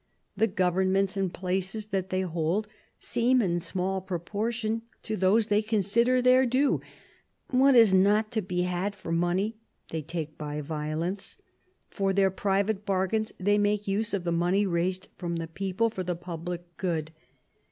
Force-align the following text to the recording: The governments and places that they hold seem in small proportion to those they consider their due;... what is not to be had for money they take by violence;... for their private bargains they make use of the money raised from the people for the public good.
The 0.35 0.47
governments 0.47 1.15
and 1.15 1.31
places 1.31 1.85
that 1.89 2.09
they 2.09 2.21
hold 2.21 2.67
seem 2.97 3.39
in 3.39 3.59
small 3.59 4.01
proportion 4.01 4.81
to 5.03 5.15
those 5.15 5.45
they 5.45 5.61
consider 5.61 6.23
their 6.23 6.43
due;... 6.47 6.81
what 7.51 7.75
is 7.75 7.93
not 7.93 8.31
to 8.31 8.41
be 8.41 8.63
had 8.63 8.95
for 8.95 9.11
money 9.11 9.57
they 9.91 10.01
take 10.01 10.39
by 10.39 10.59
violence;... 10.59 11.37
for 11.91 12.13
their 12.13 12.31
private 12.31 12.83
bargains 12.83 13.31
they 13.39 13.59
make 13.59 13.87
use 13.87 14.11
of 14.11 14.23
the 14.23 14.31
money 14.31 14.65
raised 14.65 15.07
from 15.17 15.35
the 15.35 15.45
people 15.45 15.91
for 15.91 16.01
the 16.03 16.15
public 16.15 16.75
good. 16.77 17.11